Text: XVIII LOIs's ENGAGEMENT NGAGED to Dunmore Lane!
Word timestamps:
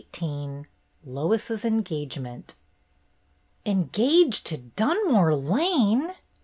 XVIII 0.15 0.63
LOIs's 1.05 1.63
ENGAGEMENT 1.63 2.55
NGAGED 3.67 4.47
to 4.47 4.57
Dunmore 4.57 5.35
Lane! 5.35 6.15